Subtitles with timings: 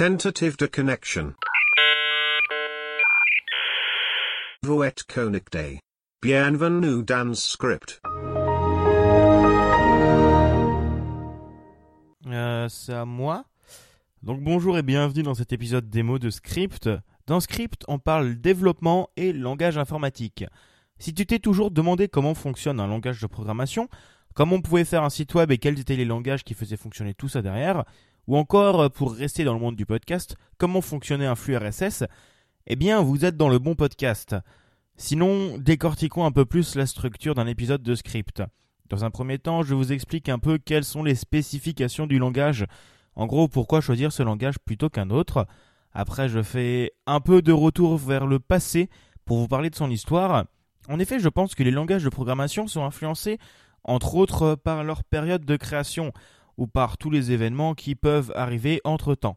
[0.00, 1.34] Tentative de connection.
[4.62, 5.80] Vous êtes connecté.
[6.22, 8.00] Bienvenue dans script.
[12.26, 13.44] Euh, c'est à moi.
[14.22, 16.88] Donc bonjour et bienvenue dans cet épisode démo de Script.
[17.26, 20.46] Dans Script, on parle développement et langage informatique.
[20.98, 23.90] Si tu t'es toujours demandé comment fonctionne un langage de programmation,
[24.32, 27.12] comment on pouvait faire un site web et quels étaient les langages qui faisaient fonctionner
[27.12, 27.84] tout ça derrière,
[28.30, 32.04] ou encore, euh, pour rester dans le monde du podcast, comment fonctionnait un flux RSS,
[32.68, 34.36] eh bien vous êtes dans le bon podcast.
[34.96, 38.40] Sinon, décortiquons un peu plus la structure d'un épisode de Script.
[38.88, 42.66] Dans un premier temps, je vous explique un peu quelles sont les spécifications du langage.
[43.16, 45.48] En gros, pourquoi choisir ce langage plutôt qu'un autre.
[45.92, 48.90] Après, je fais un peu de retour vers le passé
[49.24, 50.44] pour vous parler de son histoire.
[50.88, 53.38] En effet, je pense que les langages de programmation sont influencés,
[53.82, 56.12] entre autres, par leur période de création
[56.56, 59.36] ou par tous les événements qui peuvent arriver entre-temps.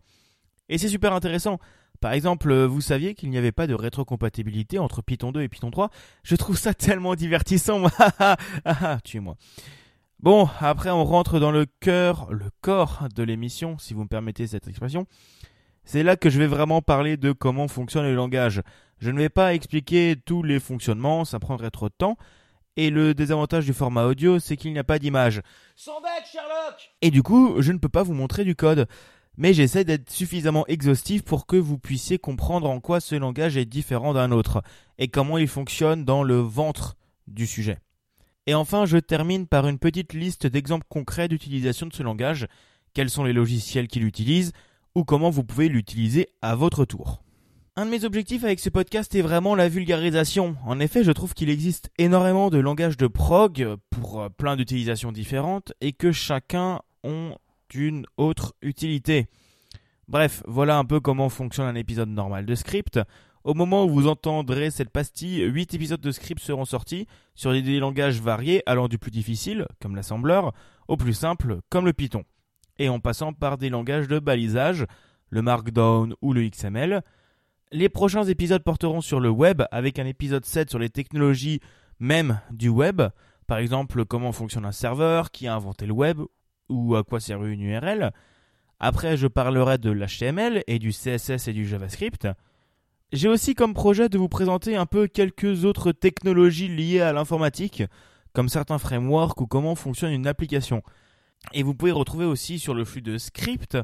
[0.69, 1.59] Et c'est super intéressant.
[1.99, 5.71] Par exemple, vous saviez qu'il n'y avait pas de rétrocompatibilité entre Python 2 et Python
[5.71, 5.89] 3
[6.23, 7.91] Je trouve ça tellement divertissant, moi.
[9.03, 9.37] Tuez-moi.
[10.19, 14.47] Bon, après on rentre dans le cœur, le corps de l'émission, si vous me permettez
[14.47, 15.05] cette expression.
[15.83, 18.61] C'est là que je vais vraiment parler de comment fonctionne le langage.
[18.99, 22.17] Je ne vais pas expliquer tous les fonctionnements, ça prendrait trop de temps.
[22.75, 25.41] Et le désavantage du format audio, c'est qu'il n'y a pas d'image.
[25.75, 28.87] Sans bec, Sherlock Et du coup, je ne peux pas vous montrer du code.
[29.37, 33.65] Mais j'essaie d'être suffisamment exhaustif pour que vous puissiez comprendre en quoi ce langage est
[33.65, 34.61] différent d'un autre,
[34.99, 36.95] et comment il fonctionne dans le ventre
[37.27, 37.79] du sujet.
[38.45, 42.47] Et enfin, je termine par une petite liste d'exemples concrets d'utilisation de ce langage,
[42.93, 44.51] quels sont les logiciels qu'il utilise,
[44.93, 47.23] ou comment vous pouvez l'utiliser à votre tour?
[47.75, 50.55] Un de mes objectifs avec ce podcast est vraiment la vulgarisation.
[50.63, 55.11] En effet, je trouve qu'il existe énormément de langages de prog pour euh, plein d'utilisations
[55.11, 57.35] différentes et que chacun ont
[57.73, 59.25] une autre utilité.
[60.07, 62.99] Bref, voilà un peu comment fonctionne un épisode normal de script.
[63.43, 67.79] Au moment où vous entendrez cette pastille, 8 épisodes de script seront sortis sur des
[67.79, 70.53] langages variés allant du plus difficile, comme l'assembleur,
[70.87, 72.23] au plus simple, comme le Python,
[72.77, 74.85] et en passant par des langages de balisage,
[75.31, 77.01] le Markdown ou le XML,
[77.73, 81.59] les prochains épisodes porteront sur le web avec un épisode 7 sur les technologies
[81.99, 83.01] même du web,
[83.47, 86.19] par exemple comment fonctionne un serveur, qui a inventé le web
[86.69, 88.11] ou à quoi sert une URL.
[88.79, 92.27] Après, je parlerai de l'HTML et du CSS et du JavaScript.
[93.11, 97.83] J'ai aussi comme projet de vous présenter un peu quelques autres technologies liées à l'informatique,
[98.33, 100.83] comme certains frameworks ou comment fonctionne une application.
[101.53, 103.77] Et vous pouvez retrouver aussi sur le flux de script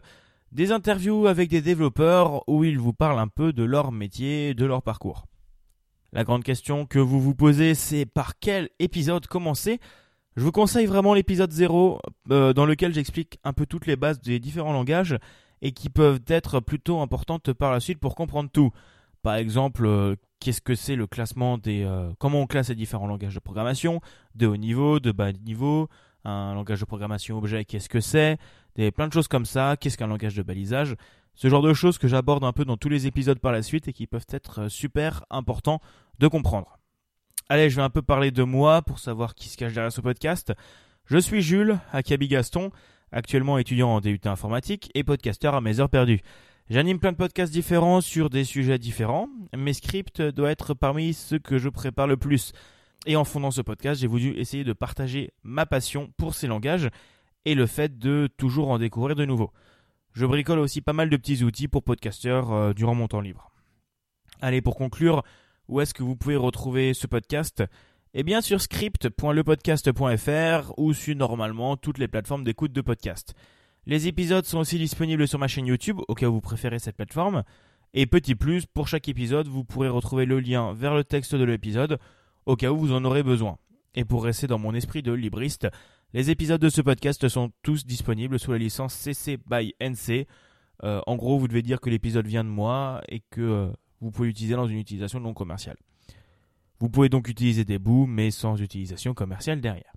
[0.51, 4.65] des interviews avec des développeurs où ils vous parlent un peu de leur métier, de
[4.65, 5.25] leur parcours.
[6.11, 9.79] La grande question que vous vous posez, c'est par quel épisode commencer?
[10.35, 11.99] Je vous conseille vraiment l'épisode 0,
[12.31, 15.17] euh, dans lequel j'explique un peu toutes les bases des différents langages
[15.61, 18.71] et qui peuvent être plutôt importantes par la suite pour comprendre tout.
[19.21, 21.83] Par exemple, euh, qu'est-ce que c'est le classement des...
[21.83, 24.01] Euh, comment on classe les différents langages de programmation,
[24.35, 25.89] de haut niveau, de bas niveau,
[26.23, 28.37] un langage de programmation objet, qu'est-ce que c'est,
[28.91, 30.95] plein de choses comme ça, qu'est-ce qu'un langage de balisage,
[31.35, 33.87] ce genre de choses que j'aborde un peu dans tous les épisodes par la suite
[33.87, 35.81] et qui peuvent être euh, super importants
[36.19, 36.79] de comprendre.
[37.49, 40.01] Allez, je vais un peu parler de moi pour savoir qui se cache derrière ce
[40.01, 40.53] podcast.
[41.05, 42.71] Je suis Jules, à Gaston,
[43.11, 46.21] actuellement étudiant en DUT informatique et podcasteur à mes heures perdues.
[46.69, 49.27] J'anime plein de podcasts différents sur des sujets différents.
[49.57, 52.53] Mes scripts doivent être parmi ceux que je prépare le plus.
[53.07, 56.89] Et en fondant ce podcast, j'ai voulu essayer de partager ma passion pour ces langages
[57.45, 59.51] et le fait de toujours en découvrir de nouveaux.
[60.13, 63.51] Je bricole aussi pas mal de petits outils pour podcasteurs euh, durant mon temps libre.
[64.41, 65.23] Allez, pour conclure,
[65.67, 67.63] où est-ce que vous pouvez retrouver ce podcast?
[68.13, 73.35] Eh bien sur script.lepodcast.fr ou sur normalement toutes les plateformes d'écoute de podcast.
[73.85, 76.95] Les épisodes sont aussi disponibles sur ma chaîne YouTube au cas où vous préférez cette
[76.95, 77.43] plateforme.
[77.93, 81.43] Et petit plus, pour chaque épisode, vous pourrez retrouver le lien vers le texte de
[81.43, 81.99] l'épisode
[82.45, 83.57] au cas où vous en aurez besoin.
[83.95, 85.67] Et pour rester dans mon esprit de libriste,
[86.13, 90.27] les épisodes de ce podcast sont tous disponibles sous la licence CC by NC.
[90.83, 93.67] Euh, en gros, vous devez dire que l'épisode vient de moi et que euh,
[94.01, 95.77] vous pouvez l'utiliser dans une utilisation non commerciale.
[96.79, 99.93] Vous pouvez donc utiliser des bouts, mais sans utilisation commerciale derrière.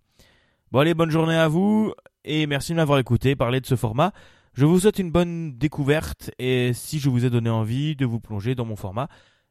[0.71, 1.95] Bon allez, bonne journée à vous
[2.25, 4.13] et merci de m'avoir écouté parler de ce format.
[4.55, 8.21] Je vous souhaite une bonne découverte et si je vous ai donné envie de vous
[8.21, 9.09] plonger dans mon format,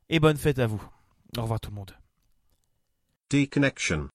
[0.10, 0.84] et bonne fête à vous.
[1.38, 1.92] Au revoir tout le monde.
[3.32, 4.10] Deconnection.